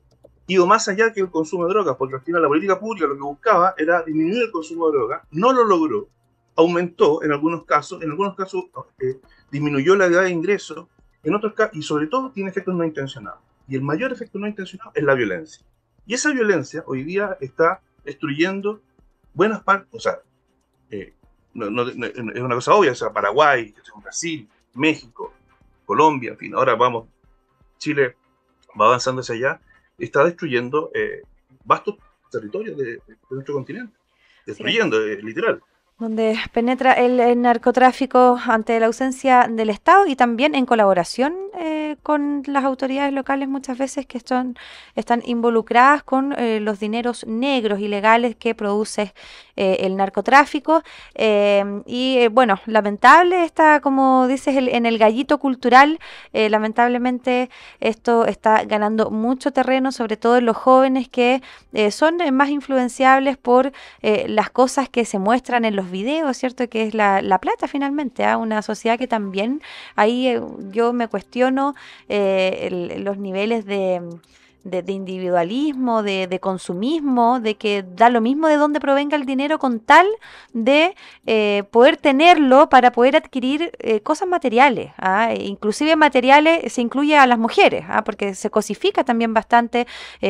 [0.48, 3.14] ido más allá que el consumo de drogas, porque al final la política pública lo
[3.14, 6.08] que buscaba era disminuir el consumo de drogas, no lo logró,
[6.56, 8.64] aumentó en algunos casos, en algunos casos
[9.00, 10.88] eh, disminuyó la edad de ingreso,
[11.22, 13.40] en otros casos, y sobre todo tiene efectos no intencionados.
[13.68, 15.64] Y el mayor efecto no intencionado es la violencia.
[16.06, 18.80] Y esa violencia hoy día está destruyendo
[19.34, 20.18] buenas partes, o sea,
[20.90, 21.14] eh,
[21.54, 25.32] es una cosa obvia, o sea, Paraguay, Brasil, México,
[25.86, 27.06] Colombia, en fin, ahora vamos,
[27.78, 28.16] Chile
[28.78, 29.60] va avanzando hacia allá,
[29.98, 31.22] está destruyendo eh,
[31.64, 31.96] vastos
[32.30, 33.94] territorios de, nuestro continente,
[34.46, 35.62] destruyendo, eh, literal
[35.98, 42.42] donde penetra el, narcotráfico ante la ausencia del Estado y también en colaboración eh, con
[42.46, 44.56] las autoridades locales muchas veces que están,
[44.94, 49.14] están involucradas con eh, los dineros negros ilegales que produce
[49.56, 50.82] eh, el narcotráfico.
[51.86, 55.98] y bueno, lamentable está, como dices, en el gallito cultural,
[56.32, 61.42] lamentablemente esto está ganando mucho terreno, sobre todo en los jóvenes que
[61.90, 66.68] son más influenciables por las cosas que se muestran en los videos, ¿cierto?
[66.68, 68.36] Que es la, plata finalmente, a ¿ah?
[68.36, 69.62] una sociedad que también
[69.96, 71.74] ahí eh, yo me cuestiono
[72.08, 74.00] eh, los niveles de
[74.92, 80.06] individualismo, de, consumismo, de que da lo mismo de dónde provenga el dinero con tal
[80.52, 80.94] de
[81.26, 84.92] eh, poder tenerlo para poder adquirir eh, cosas materiales.
[84.98, 85.34] ¿ah?
[85.34, 88.04] Inclusive materiales se incluye a las mujeres, ¿ah?
[88.04, 89.86] porque se cosifica también bastante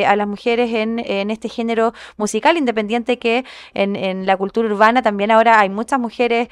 [0.06, 0.98] a las mujeres en,
[1.30, 3.44] este género musical, independiente que
[3.74, 6.48] en, en, la cultura urbana también ahora hay muchas mujeres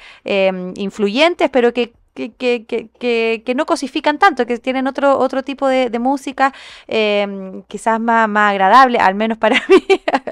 [0.75, 5.67] influyentes, pero que que, que, que, que, no cosifican tanto, que tienen otro, otro tipo
[5.67, 6.53] de, música,
[6.87, 9.85] em, quizás más, más agradable, al menos para mí,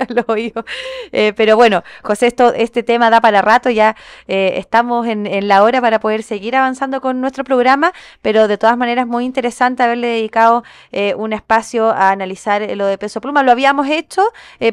[0.09, 0.65] lo oído.
[1.11, 3.95] Eh, pero bueno, José, esto, este tema da para rato, ya
[4.27, 8.57] eh, estamos en, en, la hora para poder seguir avanzando con nuestro programa, pero de
[8.57, 13.43] todas maneras muy interesante haberle dedicado eh, un espacio a analizar lo de peso pluma.
[13.43, 14.21] Lo habíamos hecho,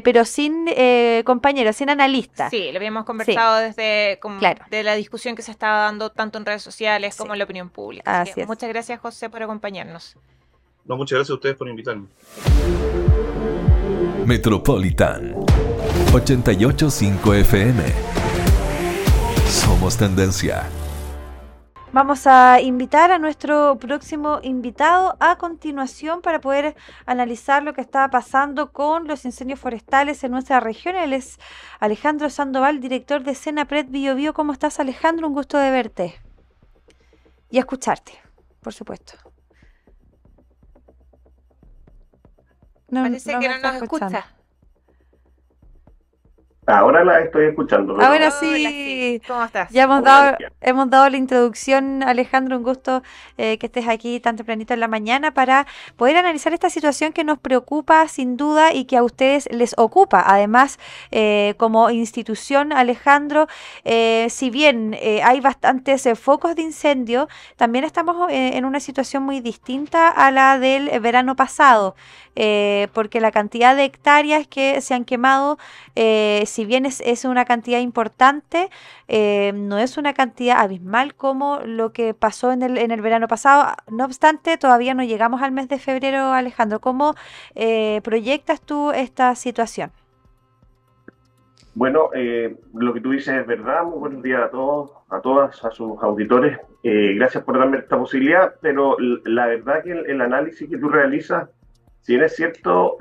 [0.03, 0.67] pero sin
[1.23, 2.49] compañeros, sin analistas.
[2.49, 6.45] Sí, lo habíamos conversado desde como de la discusión que se estaba dando tanto en
[6.45, 8.25] redes sociales como en la opinión pública.
[8.47, 10.15] muchas gracias, José, por acompañarnos.
[10.85, 12.07] No, muchas gracias a ustedes por invitarme.
[14.25, 15.35] Metropolitan
[16.13, 17.83] 885 FM.
[19.45, 20.63] Somos tendencia.
[21.93, 28.09] Vamos a invitar a nuestro próximo invitado a continuación para poder analizar lo que está
[28.09, 30.95] pasando con los incendios forestales en nuestra región.
[30.95, 31.39] Él es
[31.79, 34.33] Alejandro Sandoval, director de Senapred Bio Bio.
[34.33, 35.27] ¿Cómo estás, Alejandro?
[35.27, 36.26] Un gusto de verte
[37.49, 38.13] y escucharte,
[38.61, 39.13] por supuesto.
[42.89, 44.36] Parece que no nos escucha.
[46.67, 47.97] Ahora la estoy escuchando.
[48.01, 49.21] Ahora sí.
[49.25, 49.69] ¿Cómo estás?
[49.71, 53.03] Ya hemos dado, hemos dado la introducción, Alejandro, un gusto
[53.37, 57.23] eh, que estés aquí tan tempranito en la mañana para poder analizar esta situación que
[57.23, 60.21] nos preocupa sin duda y que a ustedes les ocupa.
[60.27, 60.77] Además,
[61.11, 63.47] eh, como institución, Alejandro,
[63.85, 70.09] eh, si bien hay bastantes focos de incendio, también estamos en una situación muy distinta
[70.09, 71.95] a la del verano pasado,
[72.93, 75.57] porque la cantidad de hectáreas que se han quemado,
[76.57, 78.71] si bien es, una cantidad importante,
[79.07, 83.27] eh, no es una cantidad abismal como lo que pasó en el, en el verano
[83.27, 83.75] pasado.
[83.91, 86.79] No obstante, todavía no llegamos al mes de febrero, Alejandro.
[86.79, 87.13] ¿Cómo
[87.53, 89.91] eh, proyectas tú esta situación?
[91.75, 93.83] Bueno, eh, lo que tú dices es verdad.
[93.83, 96.57] Muy buenos días a todos, a todas, a sus auditores.
[96.81, 101.49] gracias por darme esta posibilidad, pero la verdad que el, análisis que tú realizas
[102.01, 102.97] si bien es cierto,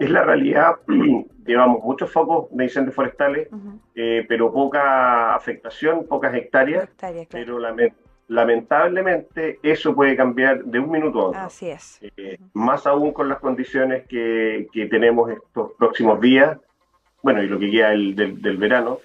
[0.00, 0.76] es la realidad,
[1.46, 3.48] llevamos muchos focos de incendios forestales,
[3.94, 6.88] eh, pero poca afectación, pocas hectáreas,
[7.30, 7.60] pero
[8.28, 11.40] lamentablemente eso puede cambiar de un minuto a otro.
[11.40, 12.00] Así es.
[12.16, 16.58] Eh, más aún con las condiciones que, tenemos estos próximos días,
[17.22, 19.00] bueno, y lo que queda del, del, verano.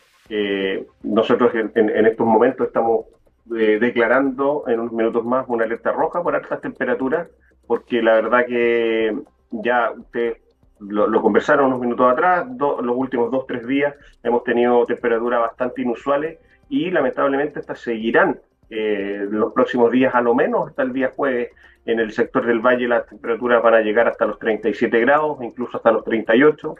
[1.03, 3.07] nosotros en, estos momentos estamos
[3.45, 7.27] declarando en unos minutos más una alerta roja por altas temperaturas
[7.67, 9.15] porque la verdad que
[9.51, 10.37] ya ustedes
[10.79, 16.39] lo, conversaron unos minutos atrás, los últimos dos, tres días hemos tenido temperaturas bastante inusuales
[16.69, 21.51] y lamentablemente estas seguirán eh, los próximos días, a lo menos hasta el día jueves.
[21.85, 25.77] En el sector del valle las temperaturas van a llegar hasta los 37 grados, incluso
[25.77, 26.75] hasta los 38.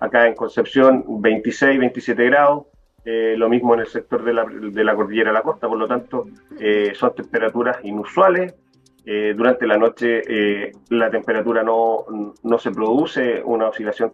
[0.00, 2.66] Acá en Concepción 26, 27 grados.
[3.04, 5.78] Eh, lo mismo en el sector de la, de la cordillera de la costa, por
[5.78, 6.26] lo tanto
[6.58, 8.54] eh, son temperaturas inusuales,
[9.10, 12.04] eh, durante la noche eh, la temperatura no,
[12.42, 14.12] no, se produce una oscilación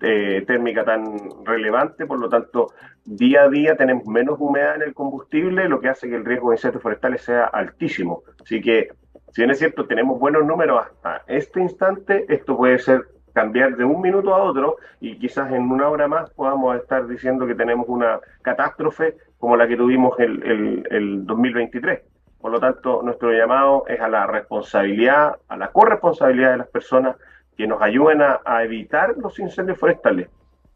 [0.00, 1.04] eh, térmica tan
[1.44, 2.68] relevante, por lo tanto,
[3.04, 6.48] día a día tenemos menos humedad en el combustible, lo que hace que el riesgo
[6.48, 8.22] de incendios forestales sea altísimo.
[8.42, 8.88] Así que,
[9.30, 13.02] si bien es cierto, tenemos buenos números hasta este instante, esto puede ser
[13.34, 17.46] cambiar de un minuto a otro y quizás en una hora más podamos estar diciendo
[17.46, 22.09] que tenemos una catástrofe como la que tuvimos el, el, el 2023.
[22.40, 27.16] Por lo tanto, nuestro llamado es a la responsabilidad, a la corresponsabilidad de las personas
[27.56, 30.28] que nos ayuden a, evitar los incendios forestales.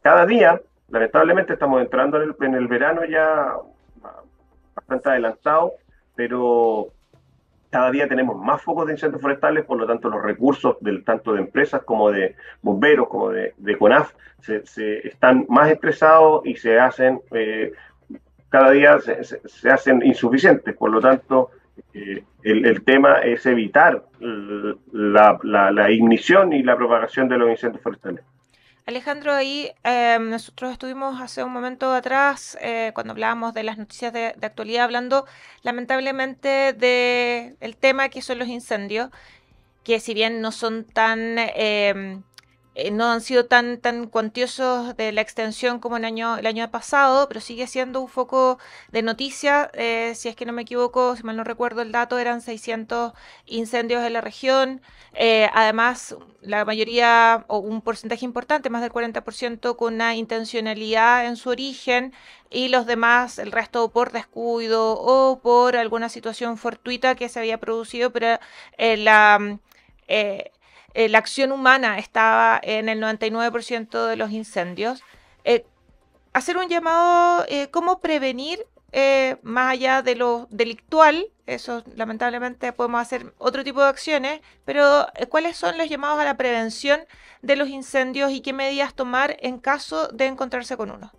[0.03, 3.55] Cada día, lamentablemente, estamos entrando en el, verano ya
[4.75, 5.73] bastante adelantado,
[6.15, 6.89] pero
[7.71, 11.33] cada día tenemos más focos de incendios forestales, por lo tanto los recursos del, tanto
[11.33, 17.23] de empresas como de bomberos, como de, CONAF, se, están más estresados y se hacen
[17.33, 17.73] eh,
[18.49, 20.77] cada día se, hacen insuficientes.
[20.77, 21.51] Por lo tanto,
[21.93, 28.25] eh, el, tema es evitar la, ignición y la propagación de los incendios forestales.
[28.87, 34.13] Alejandro, ahí em, nosotros estuvimos hace un momento atrás, eh, cuando hablábamos de las noticias
[34.13, 35.25] de, actualidad, hablando
[35.63, 39.09] lamentablemente del tema que son los incendios,
[39.85, 42.23] que si bien no son tan em,
[42.75, 46.69] eh, no han sido tan, tan cuantiosos de la extensión como el año, el año
[46.71, 48.59] pasado, pero sigue siendo un foco
[48.91, 49.71] de noticia.
[49.75, 53.13] Eh, si es que no me equivoco, si mal no recuerdo el dato, eran 600
[53.47, 54.83] incendios en la región.
[55.15, 61.37] Eh, además, la mayoría, o un porcentaje importante, más del 40%, con una intencionalidad en
[61.37, 62.13] su origen
[62.51, 67.59] y los demás, el resto por descuido o por alguna situación fortuita que se había
[67.61, 68.39] producido, pero
[68.79, 69.59] la...
[70.95, 75.03] la acción humana estaba en el 99% de los incendios.
[75.45, 75.67] Eh,
[76.33, 78.61] hacer un llamado, eh, cómo prevenir
[79.43, 85.57] más allá de lo delictual, eso lamentablemente podemos hacer otro tipo de acciones, pero ¿cuáles
[85.57, 87.01] son los llamados a la prevención
[87.43, 91.11] de los incendios y qué medidas tomar en caso de encontrarse con uno?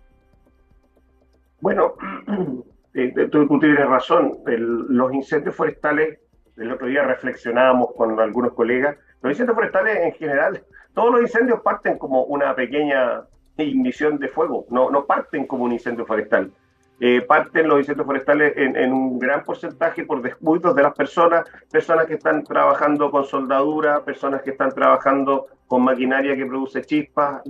[1.60, 1.94] Bueno,
[3.30, 6.18] tú, tienes razón, los incendios forestales,
[6.56, 10.62] el otro día reflexionábamos con algunos colegas, los incendios forestales en general,
[10.94, 13.22] todos los incendios parten como una pequeña
[13.58, 16.50] ignición de fuego, no, no parten como un incendio forestal.
[16.98, 22.06] Eh, parten los incendios forestales en, un gran porcentaje por descuidos de las personas, personas
[22.06, 27.42] que están trabajando con soldadura, personas que están trabajando con maquinaria que produce chispas,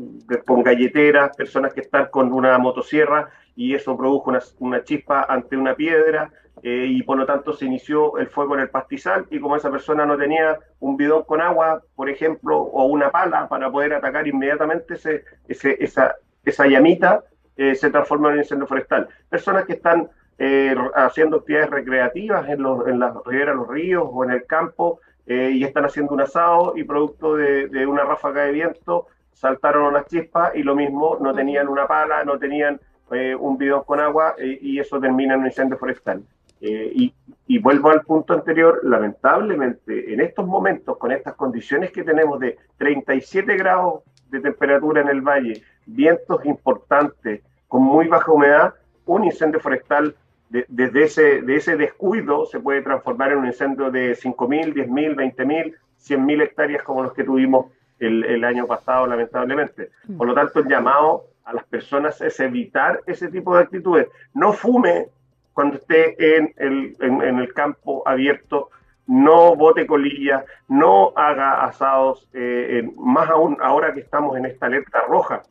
[0.45, 5.57] con galleteras, personas que están con una motosierra y eso produjo una, una chispa ante
[5.57, 9.38] una piedra, eh, y por lo tanto se inició el fuego en el pastizal y
[9.38, 13.71] como esa persona no tenía un bidón con agua, por ejemplo, o una pala para
[13.71, 17.25] poder atacar inmediatamente ese, esa, llamita,
[17.57, 19.09] eh, se transforma en un incendio forestal.
[19.29, 24.25] Personas que están eh, haciendo actividades recreativas en, los, en las riberas, los ríos o
[24.25, 28.53] en el campo y están haciendo un asado y producto de, de una ráfaga de
[28.53, 33.83] viento saltaron unas chispas y lo mismo, no tenían una pala, no tenían un bidón
[33.83, 36.23] con agua y eso termina en un incendio forestal.
[36.61, 37.12] Eh,
[37.49, 42.59] y, vuelvo al punto anterior, lamentablemente en estos momentos, con estas condiciones que tenemos de
[42.79, 49.61] 37 grados de temperatura en el valle, vientos importantes, con muy baja humedad, un incendio
[49.61, 50.14] forestal
[50.49, 55.75] desde ese, de ese descuido se puede transformar en un incendio de 5.000, 10.000, 20.000,
[55.99, 57.66] 100.000 hectáreas como los que tuvimos
[57.99, 59.90] el, el año pasado, lamentablemente.
[60.07, 60.16] Mm.
[60.16, 64.09] Por lo tanto, el llamado a las personas es evitar ese tipo de actitudes.
[64.35, 65.09] No fume,
[65.57, 68.69] cuando esté en el, en, el campo abierto,
[69.07, 75.01] no bote colillas, no haga asados, eh, más aún ahora que estamos en esta alerta
[75.09, 75.45] roja.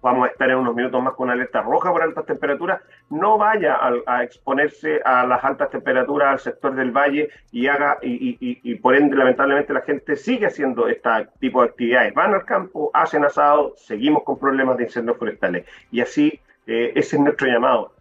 [0.00, 3.36] vamos a estar en unos minutos más con una alerta roja por altas temperaturas, no
[3.36, 8.94] vaya a, exponerse a las altas temperaturas al sector del valle y haga, y, por
[8.94, 12.14] ende, lamentablemente, la gente sigue haciendo este tipo de actividades.
[12.14, 15.66] Van al campo, hacen asado, seguimos con problemas de incendios forestales.
[15.90, 17.92] Y así, eh, ese es nuestro llamado.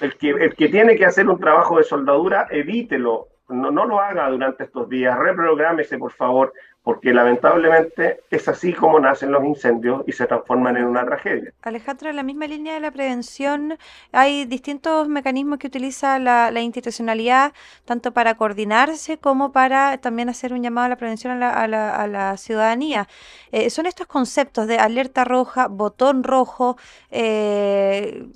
[0.00, 4.00] El, que, el que tiene que hacer un trabajo de soldadura, evítelo, no, no lo
[4.00, 6.52] haga durante estos días, reprográmese, por favor,
[6.86, 11.52] porque lamentablemente es así como nacen los incendios y se transforman en una tragedia.
[11.62, 13.76] Alejandro, en la misma línea de la prevención,
[14.12, 17.52] hay distintos mecanismos que utiliza la, institucionalidad,
[17.84, 23.08] tanto para coordinarse como para también hacer un llamado a la prevención a la, ciudadanía.
[23.50, 26.76] Eh, son estos conceptos de alerta roja, botón rojo,
[27.10, 28.26] eh,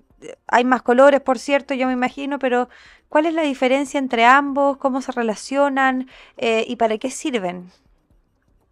[0.46, 2.68] hay más colores, por cierto, yo me imagino, pero
[3.08, 4.76] ¿cuál es la diferencia entre ambos?
[4.78, 6.08] ¿Cómo se relacionan?
[6.36, 7.66] Eh, ¿Y para qué sirven?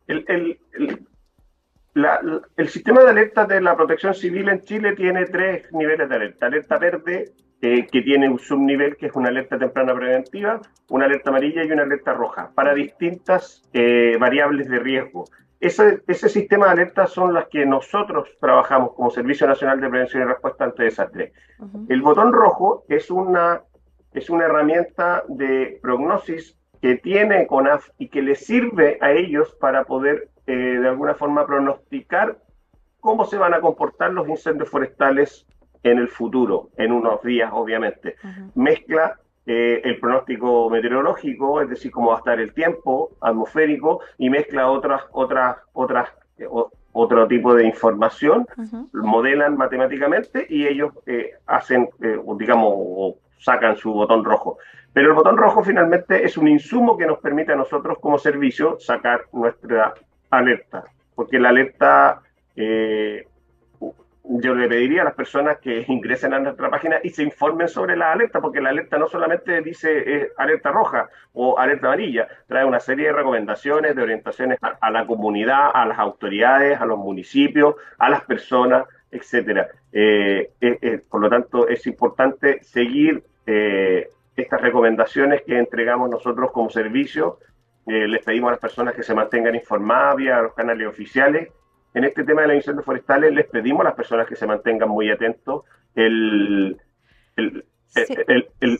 [0.08, 0.58] el,
[2.68, 6.46] sistema de alerta de la protección civil en Chile tiene tres niveles de alerta.
[6.46, 11.30] Alerta verde, eh, que tiene un subnivel que es una alerta temprana preventiva, una alerta
[11.30, 15.24] amarilla y una alerta roja, para distintas eh, variables de riesgo.
[15.60, 20.22] Ese, ese sistema de alertas son las que nosotros trabajamos como Servicio Nacional de Prevención
[20.22, 21.32] y Respuesta ante Desastres.
[21.88, 23.62] El botón rojo es una,
[24.12, 29.84] es una herramienta de prognosis que tiene CONAF y que le sirve a ellos para
[29.84, 32.38] poder eh, de alguna forma pronosticar
[33.00, 35.46] cómo se van a comportar los incendios forestales
[35.82, 38.16] en el futuro, en unos días obviamente.
[38.54, 39.18] Mezcla
[39.48, 44.70] eh, el pronóstico meteorológico, es decir, cómo va a estar el tiempo atmosférico, y mezcla
[44.70, 46.46] otras, otras, otras, eh,
[46.92, 48.46] otro tipo de información,
[48.92, 50.92] modelan matemáticamente y ellos
[51.46, 51.88] hacen,
[52.38, 54.58] digamos, o sacan su botón rojo.
[54.92, 58.78] Pero el botón rojo finalmente es un insumo que nos permite a nosotros como servicio
[58.80, 59.94] sacar nuestra
[60.30, 60.84] alerta,
[61.14, 62.20] porque la alerta,
[62.56, 63.27] eh,
[64.28, 67.96] yo le pediría a las personas que ingresen a nuestra página y se informen sobre
[67.96, 72.64] la alerta, porque la alerta no solamente dice eh, alerta roja o alerta amarilla, trae
[72.64, 77.76] una serie de recomendaciones, de orientaciones a, la comunidad, a las autoridades, a los municipios,
[77.98, 79.68] a las personas, etcétera.
[79.92, 80.50] Eh,
[81.08, 83.22] por lo tanto, es importante seguir
[84.42, 87.38] estas recomendaciones que entregamos nosotros como servicio.
[87.86, 91.48] Eh, les pedimos a las personas que se mantengan informadas vía los canales oficiales.
[91.94, 94.88] En este tema de los incendios forestales les pedimos a las personas que se mantengan
[94.88, 95.64] muy atentos.
[95.94, 96.80] el,
[97.36, 97.64] el,
[98.60, 98.78] el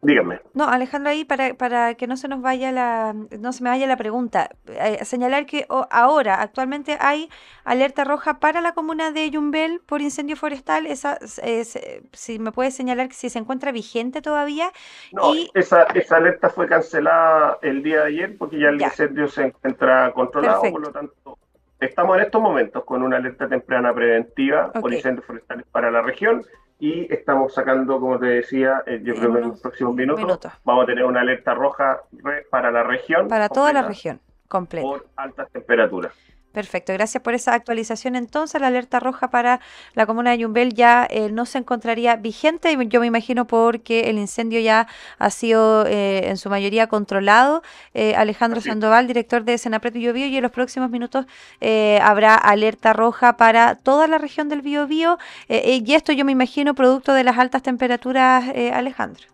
[0.00, 0.40] Dígame.
[0.54, 3.84] No, Alejandro, ahí para, para que no se nos vaya la, no se me vaya
[3.88, 7.28] la pregunta, eh, señalar que ahora, actualmente hay
[7.64, 10.86] alerta roja para la comuna de Yumbel por incendio forestal.
[10.86, 11.18] Esa,
[12.12, 14.70] si me puede señalar si se encuentra vigente todavía.
[15.10, 19.46] No, esa, esa alerta fue cancelada el día de ayer porque ya el incendio se
[19.46, 21.27] encuentra controlado, por lo tanto,
[21.80, 26.44] estamos en estos momentos con una alerta temprana preventiva por incendios forestales para la región
[26.80, 30.84] y estamos sacando, como te decía, eh, yo creo que en los próximos minutos vamos
[30.84, 32.02] a tener una alerta roja
[32.50, 33.26] para la región.
[33.28, 34.86] Para toda la región, completa.
[34.86, 36.12] Por altas temperaturas.
[36.58, 38.16] Perfecto, gracias por esa actualización.
[38.16, 39.60] Entonces, la alerta roja para
[39.94, 44.18] la comuna de Yumbel ya eh, no se encontraría vigente, yo me imagino porque el
[44.18, 44.88] incendio ya
[45.20, 47.62] ha sido eh, en su mayoría controlado.
[47.94, 51.26] Eh, Alejandro Sandoval, director de Senapret Biobío, y en los próximos minutos
[52.02, 55.16] habrá alerta roja para toda la región del Biobío.
[55.48, 59.28] y esto yo me imagino producto de las altas temperaturas, Alejandro.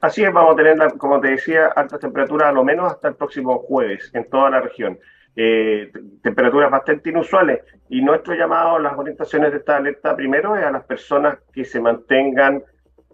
[0.00, 3.14] Así es, vamos a tener, como te decía, altas temperaturas a lo menos hasta el
[3.14, 4.98] próximo jueves en toda la región.
[5.38, 7.60] Eh, temperaturas bastante inusuales.
[7.90, 11.78] Y nuestro llamado, las orientaciones de esta alerta, primero es a las personas que se
[11.78, 12.62] mantengan,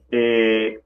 [0.09, 0.81] eh,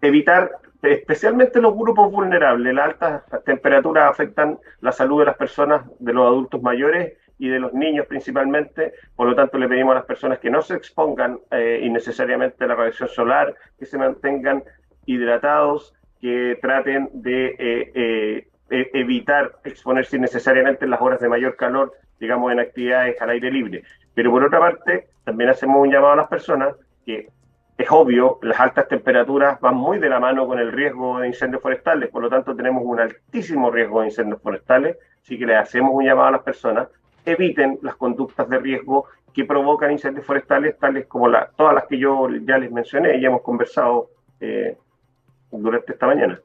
[0.00, 2.72] evitar, especialmente los grupos vulnerables.
[2.72, 7.58] Las altas temperaturas afectan la salud de las personas, de los adultos mayores y de
[7.58, 8.92] los niños principalmente.
[9.16, 12.68] Por lo tanto, le pedimos a las personas que no se expongan eh, innecesariamente a
[12.68, 14.62] la radiación solar, que se mantengan
[15.04, 17.92] hidratados, que traten de e,
[19.14, 23.84] evitar exponerse innecesariamente en las horas de mayor calor, digamos, en actividades al aire libre.
[24.14, 26.74] Pero por otra parte, también hacemos un llamado a las personas
[27.06, 27.28] que
[27.76, 31.60] es obvio, las altas temperaturas van muy de la mano con el riesgo de incendios
[31.60, 35.90] forestales, por lo tanto tenemos un altísimo riesgo de incendios forestales, así que le hacemos
[35.92, 36.88] un llamado a las personas,
[37.24, 42.28] eviten las conductas de riesgo que provocan incendios forestales, tales como todas las que yo
[42.30, 44.10] ya les mencioné y hemos conversado
[44.40, 44.76] eh,
[45.50, 46.38] durante esta mañana.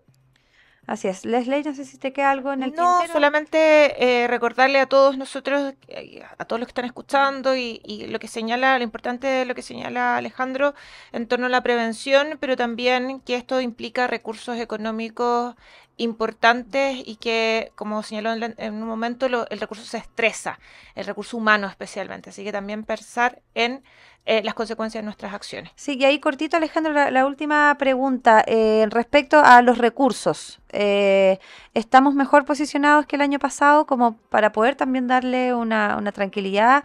[0.89, 1.23] Así es.
[1.23, 5.19] Leslie, no sé si te queda algo en el No, solamente eh, recordarle a todos
[5.19, 9.45] nosotros, eh, a todos los que están escuchando y, lo que señala, lo importante de
[9.45, 10.73] lo que señala Alejandro
[11.11, 15.53] en torno a la prevención, pero también que esto implica recursos económicos
[15.99, 20.59] importantes y que, como señaló en, un momento, el recurso se estresa,
[20.95, 22.31] el recurso humano especialmente.
[22.31, 23.83] Así que también pensar en
[24.25, 25.71] eh, las consecuencias de nuestras acciones.
[25.75, 28.43] Sí, y ahí cortito, Alejandro, la, última pregunta.
[28.47, 31.39] Eh, respecto a los recursos, eh,
[31.73, 36.83] ¿estamos mejor posicionados que el año pasado como para poder también darle una, tranquilidad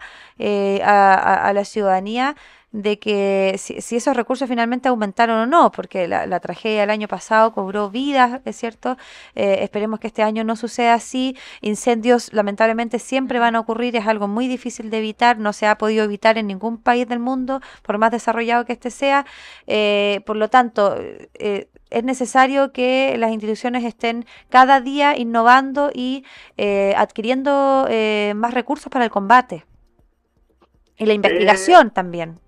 [0.83, 2.35] a, a la ciudadanía?
[2.75, 7.53] De que si, esos recursos finalmente aumentaron o no, porque la, tragedia del año pasado
[7.53, 8.97] cobró vidas, es cierto,
[9.33, 14.05] eh, esperemos que este año no suceda así, incendios lamentablemente siempre van a ocurrir, es
[14.05, 17.61] algo muy difícil de evitar, no se ha podido evitar en ningún país del mundo,
[17.81, 19.25] por más desarrollado que este sea,
[19.67, 26.25] eh, por lo tanto, eh, es necesario que las instituciones estén cada día innovando y
[26.97, 27.87] adquiriendo
[28.35, 29.65] más recursos para el combate.
[30.97, 32.39] Y la investigación también.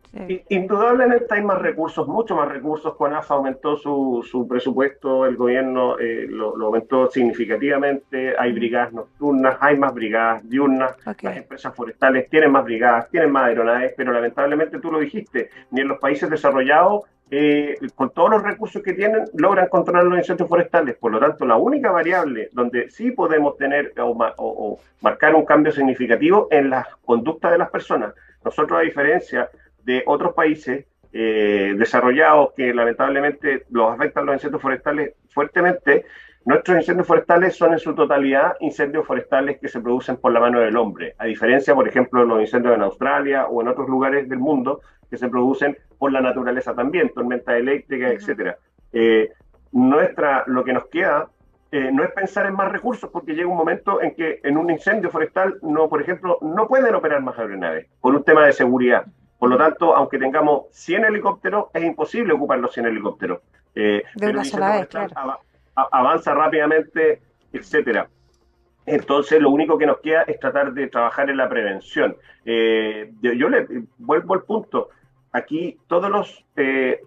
[0.49, 2.95] Indudablemente hay más recursos, mucho más recursos.
[2.99, 8.35] AFA aumentó su, su presupuesto, el gobierno eh, lo, aumentó significativamente.
[8.37, 10.95] Hay brigadas nocturnas, hay más brigadas diurnas.
[11.21, 15.81] Las empresas forestales tienen más brigadas, tienen más aeronaves, pero lamentablemente tú lo dijiste, ni
[15.81, 20.47] en los países desarrollados, eh, con todos los recursos que tienen, logran controlar los incendios
[20.47, 20.95] forestales.
[20.95, 25.71] Por lo tanto, la única variable donde sí podemos tener o, o marcar un cambio
[25.71, 28.13] significativo en las conductas de las personas.
[28.43, 29.49] Nosotros, a diferencia
[29.87, 36.05] de otros países eh, desarrollados que lamentablemente los afectan los incendios forestales fuertemente,
[36.43, 40.59] nuestros incendios forestales son en su totalidad incendios forestales que se producen por la mano
[40.59, 44.27] del hombre, a diferencia, por ejemplo, de los incendios en Australia o en otros lugares
[44.27, 48.57] del mundo que se producen por la naturaleza también, tormentas eléctricas, etcétera.
[48.91, 49.31] Eh,
[49.71, 51.29] nuestra, lo que nos queda
[51.71, 54.69] eh, no es pensar en más recursos porque llega un momento en que en un
[54.69, 59.05] incendio forestal no, por ejemplo, no pueden operar más aeronaves por un tema de seguridad.
[59.39, 63.41] Por lo tanto, aunque tengamos 100 helicópteros, es imposible ocupar los 100 helicópteros.
[63.75, 65.39] Eh, de una sola vez, claro.
[65.75, 67.21] avanza rápidamente,
[67.53, 68.07] etcétera.
[68.87, 72.15] Entonces, lo único que nos queda es tratar de trabajar en la prevención.
[72.45, 73.67] Eh, yo, le
[73.97, 74.89] vuelvo al punto.
[75.33, 77.01] Aquí todos los eh,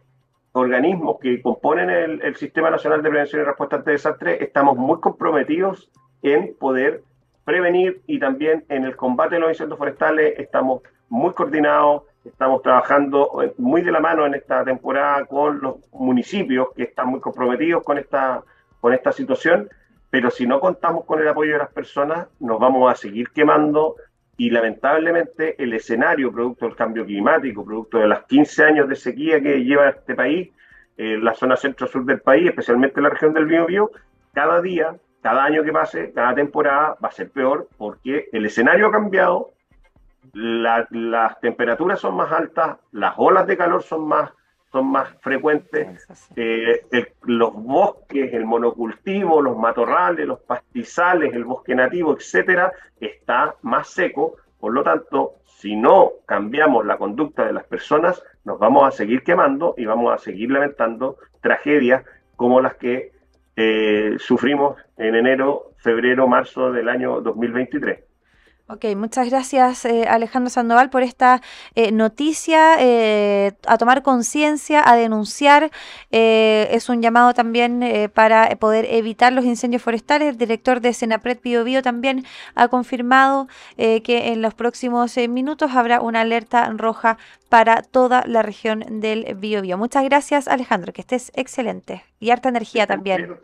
[0.52, 5.00] organismos que componen el, el, Sistema Nacional de Prevención y Respuesta ante Desastres estamos muy
[5.00, 5.90] comprometidos
[6.22, 7.02] en poder
[7.44, 13.30] prevenir y también en el combate de los incendios forestales estamos muy coordinados, Estamos trabajando
[13.56, 17.96] muy de la mano en esta temporada con los municipios que están muy comprometidos con
[17.96, 18.42] esta,
[18.80, 19.68] con esta situación,
[20.10, 23.96] pero si no contamos con el apoyo de las personas, nos vamos a seguir quemando
[24.36, 29.40] y lamentablemente el escenario producto del cambio climático, producto de los 15 años de sequía
[29.40, 30.50] que lleva este país,
[30.96, 33.90] eh, la zona centro-sur del país, especialmente la región del Biobío,
[34.32, 38.86] cada día, cada año que pase, cada temporada va a ser peor porque el escenario
[38.88, 39.50] ha cambiado,
[40.32, 44.30] las temperaturas son más altas, las olas de calor son más,
[44.70, 46.06] son más frecuentes,
[46.36, 46.82] eh,
[47.22, 54.36] los bosques, el monocultivo, los matorrales, los pastizales, el bosque nativo, etcétera, está más seco.
[54.60, 59.22] Por lo tanto, si no cambiamos la conducta de las personas, nos vamos a seguir
[59.22, 62.04] quemando y vamos a seguir lamentando tragedias
[62.36, 63.12] como las que
[63.56, 68.09] eh, sufrimos en enero, febrero, marzo del año 2023.
[68.72, 71.40] Ok, muchas gracias eh, Alejandro Sandoval por esta
[71.74, 75.72] eh, noticia, eh, a tomar conciencia, a denunciar.
[76.10, 77.82] es un llamado también
[78.14, 80.28] para poder evitar los incendios forestales.
[80.28, 86.00] El director de Senapred Bio, Bio también ha confirmado que en los próximos minutos habrá
[86.00, 87.18] una alerta roja
[87.48, 89.78] para toda la región del Bio, Bio.
[89.78, 93.36] Muchas gracias Alejandro, que estés excelente y harta energía también.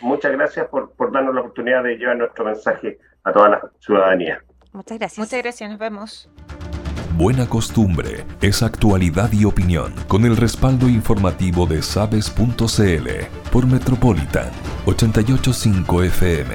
[0.00, 4.42] Muchas gracias por, por darnos la oportunidad de llevar nuestro mensaje a toda la ciudadanía.
[4.72, 5.18] Muchas gracias.
[5.18, 6.28] Muchas gracias, nos vemos.
[7.16, 13.08] Buena costumbre es actualidad y opinión con el respaldo informativo de sabes.cl
[13.52, 14.50] por Metropolitan
[14.84, 16.54] 885 FM